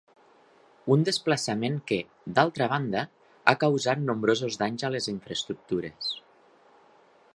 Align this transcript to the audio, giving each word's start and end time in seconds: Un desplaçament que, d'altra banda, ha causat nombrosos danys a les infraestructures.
Un 0.95 1.03
desplaçament 1.09 1.75
que, 1.91 1.99
d'altra 2.39 2.69
banda, 2.71 3.03
ha 3.51 3.55
causat 3.65 4.01
nombrosos 4.09 4.61
danys 4.63 4.87
a 4.89 4.95
les 4.97 5.11
infraestructures. 5.13 6.11